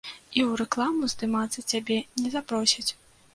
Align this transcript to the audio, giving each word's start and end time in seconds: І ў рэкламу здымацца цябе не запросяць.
І 0.11 0.37
ў 0.49 0.61
рэкламу 0.61 1.09
здымацца 1.13 1.65
цябе 1.71 1.99
не 2.23 2.33
запросяць. 2.39 2.89